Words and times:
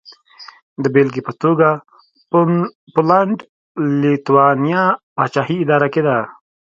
د 0.83 0.85
بېلګې 0.93 1.21
په 1.27 1.33
توګه 1.43 1.69
پولنډ-لېتوانیا 2.93 4.83
پاچاهي 5.15 5.57
اداره 5.61 5.87
کېده. 5.93 6.17